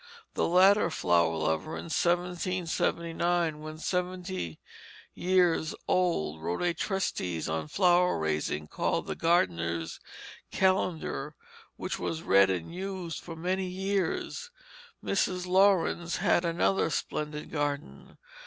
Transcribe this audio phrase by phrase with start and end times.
[0.33, 4.59] The latter flower lover in 1779, when seventy
[5.13, 9.99] years old, wrote a treatise on flower raising called The Gardener's
[10.51, 11.35] Kalendar,
[11.75, 14.49] which was read and used for many years.
[15.05, 15.45] Mrs.
[15.45, 18.17] Laurens had another splendid garden.